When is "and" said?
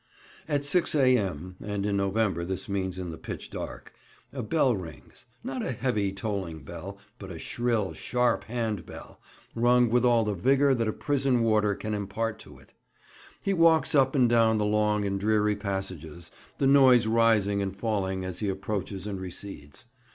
14.15-14.27, 15.05-15.19, 17.61-17.75, 19.05-19.21